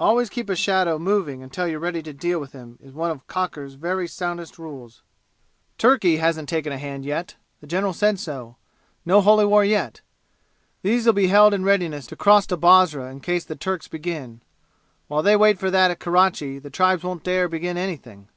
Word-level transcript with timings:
Always 0.00 0.30
keep 0.30 0.48
a 0.48 0.56
"shadow" 0.56 0.98
moving 0.98 1.42
until 1.42 1.68
you're 1.68 1.78
ready 1.78 2.02
to 2.04 2.14
deal 2.14 2.40
with 2.40 2.52
him 2.52 2.78
is 2.82 2.94
one 2.94 3.10
of 3.10 3.26
Cocker's 3.26 3.74
very 3.74 4.08
soundest 4.08 4.58
rules. 4.58 5.02
"Turkey 5.76 6.16
hasn't 6.16 6.48
taken 6.48 6.72
a 6.72 6.78
hand 6.78 7.04
yet 7.04 7.34
the 7.60 7.66
general 7.66 7.92
said 7.92 8.18
so. 8.18 8.56
No 9.04 9.20
holy 9.20 9.44
war 9.44 9.66
yet. 9.66 10.00
These'll 10.80 11.12
be 11.12 11.26
held 11.28 11.52
in 11.52 11.62
readiness 11.62 12.06
to 12.06 12.16
cross 12.16 12.46
to 12.46 12.56
Basra 12.56 13.10
in 13.10 13.20
case 13.20 13.44
the 13.44 13.54
Turks 13.54 13.86
begin. 13.86 14.40
While 15.08 15.22
they 15.22 15.36
wait 15.36 15.58
for 15.58 15.70
that 15.70 15.90
at 15.90 16.00
Kerachi 16.00 16.58
the 16.58 16.70
tribes 16.70 17.02
won't 17.02 17.22
dare 17.22 17.46
begin 17.46 17.76
anything. 17.76 18.28